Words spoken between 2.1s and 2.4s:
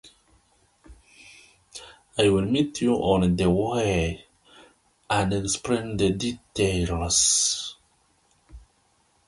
I